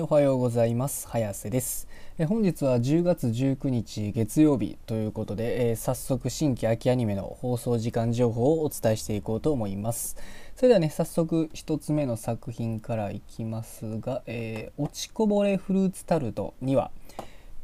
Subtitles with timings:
[0.00, 1.06] おはようございます。
[1.06, 1.86] 早瀬です。
[2.26, 10.16] 本日は10月19日月曜日ということで、えー、早速新規秋アニメの放送時間情報をお伝えしていこうと思います。
[10.56, 16.90] それではね早速1つ目の作品からいきますが、えー、落ちこぼれフルーツタルトには、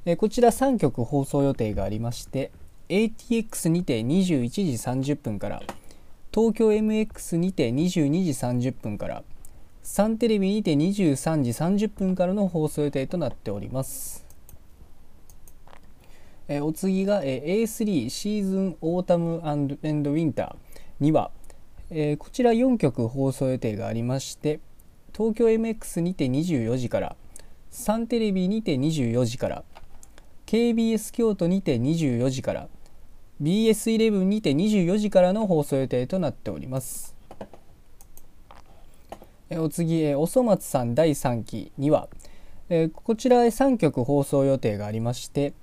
[0.05, 2.53] えー、こちら3曲放送予定がありまして
[2.91, 5.63] ATX にて21時30分から
[6.31, 9.23] 東京 MX にて22時30分から
[9.91, 11.51] サンテレビにて23時
[11.87, 14.23] 30分からの放送予定となっております。
[16.47, 19.43] えお次が、えー A3 シーズンオータム
[19.83, 21.31] エンドウィンターには、
[21.89, 24.61] えこちら4曲放送予定がありまして
[25.17, 27.17] 東京 MX にて24時から
[27.71, 29.65] サンテレビにて24時から
[30.45, 32.69] KBS 京都にて24時から
[33.41, 37.18] BS11 にて24時からの放送予定となっております。
[39.51, 42.09] お次、おそ松さん第3期には、
[42.93, 45.55] こちら3曲放送予定がありまして、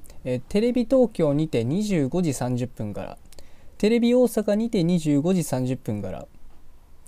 [0.49, 3.17] テレビ東京にて25時30分から、
[3.77, 6.27] テレビ大阪にて25時30分から、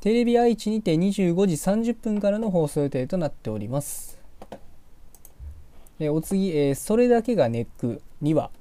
[0.01, 4.19] テレビ愛知にて25時30分からの放送予定となっております。
[5.99, 8.51] お次、それだけがネックには、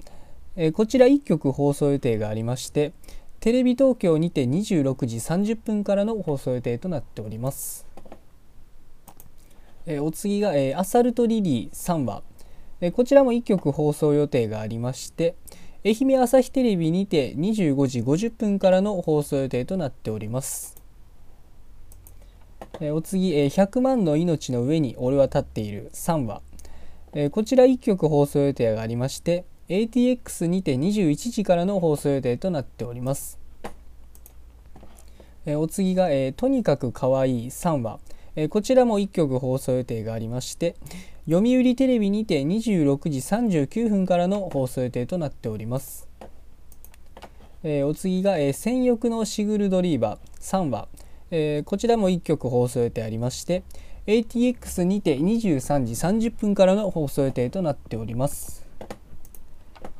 [0.72, 2.94] こちら1曲放送予定がありまして、
[3.40, 7.85] テレビ東京にて26時30分からの放送予定となっております。
[9.86, 12.22] えお次が、えアサルトリリー3話、
[12.80, 15.36] えこちらも1曲放送予定がありまして
[15.84, 20.74] 愛媛朝日テレビにて25時50分からの放送予定となっております。
[22.80, 26.42] えお次、え100万の命の上に俺は立っている3話、
[27.14, 33.38] えこちら1曲放送予定がありまして ATX にて21時からの放送予定となっております。
[35.46, 38.00] えお次が、えとにかくかわいい3話、
[38.38, 40.76] えこちらも1曲放送予定がありまして
[41.28, 46.06] 読売テレビにて26時39分からの放送予定となっております、
[47.64, 50.86] えお次が、え戦欲のシグルドリーバー3話、
[51.30, 53.64] えこちらも1曲放送予定ありまして
[54.06, 58.64] ATX にて23時30分からの放送予定となっております、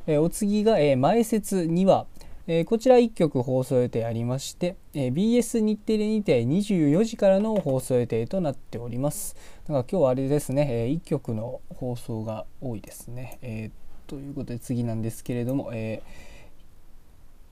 [0.05, 2.05] えお次が、え前説2話。
[2.49, 9.35] えー、こちら1曲放送予定ありまして、えー、BS 日テレにて24時からの放送予定となっております。
[9.67, 13.37] だか今日はあれですね、えー、1曲の放送が多いですね。
[13.41, 13.69] え
[14.07, 16.01] ということで次なんですけれども、え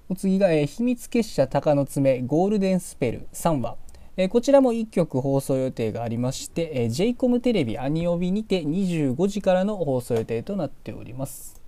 [0.08, 3.76] お次が、え秘密結社鷹の爪ゴールデンスペル3話。
[4.16, 11.65] えこちらも1曲放送予定がありまして、え j コムテレビアニオビにて25時からの放送予定となっております。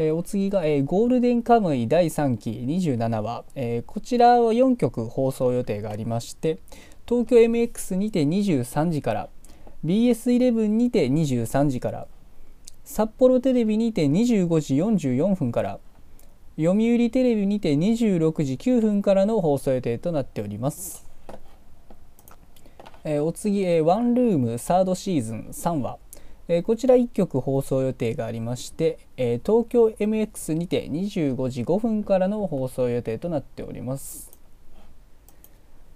[0.00, 6.60] えー、お次が、えー、ゴールデンカムイ第3期27話、えー、こちらは4曲放送予定がありまして
[7.06, 9.28] 東京 MX にて23時から
[9.84, 12.06] BS11 にて23時から
[12.84, 15.80] 札幌テレビにて25時44分から
[16.56, 21.06] 読売テレビにて26時9分からの放送予定となっております。
[23.04, 25.98] えー、お次、えー、ワンルームサードシーズン3話
[26.50, 34.32] えこちら1曲放送予定がありまして、え東京 MX にて25時5分からの放送予定となっております。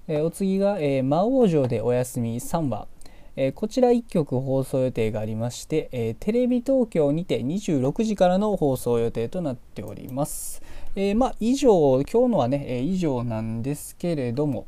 [0.08, 2.86] えお次が、え魔王城でお休み3話、
[3.34, 10.60] えこちら1曲放送予定がありまして、えテレビ東京にて26時からの放送予定となっております。
[10.94, 14.66] えまあ、以上、今日のはね、え以上なんですけれども、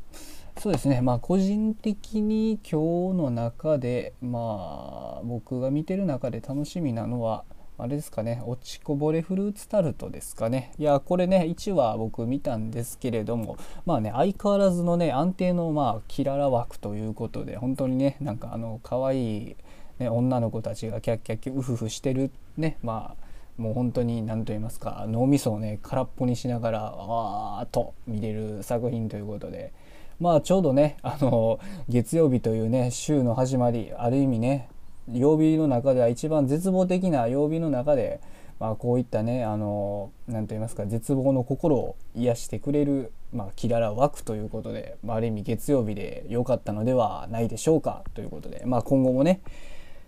[0.57, 1.01] そうですね。
[1.01, 7.43] まあ個人的に今日の中でまあ僕が見てる中で楽しみなのは
[7.77, 8.41] あれですかね。
[8.45, 10.71] 落ちこぼれフルーツタルトですかね。
[10.79, 19.55] いやこれね1話僕見たんですけれどもまあね相変わらずのね安定のまあキララ枠ということで本当にねなんかあの可愛い
[19.99, 29.73] ね女の子たちがキャッキャッキャウフフしてるねまあもう本当に何と言いますか脳みそをね空っぽにしながらわーっと見れる作品ということで
[30.19, 31.59] まあちょうどねあの
[31.89, 34.69] 月曜日というね週の始まりある意味ね
[35.11, 38.21] 曜日の中では一番絶望的な曜日の中で、
[38.59, 49.41] まあ、こういったねあの何と言いますか絶望の心を癒してくれる、まあ、キララ枠ということで、まあ、ある意味月曜日で良かったのではないでしょうかということで、まあ、今後もね、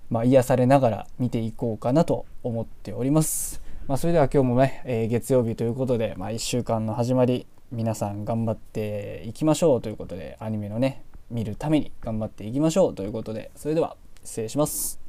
[0.10, 3.62] まあ、癒されながら見ていこうかなと思っております。
[3.88, 15.07] まあ、それでは今日もね、えー、月曜日ということで、まあ、1週間の始まり皆さん頑張っていきましょうということでアニメのね見るために頑張っていきましょうということでそれでは失礼します。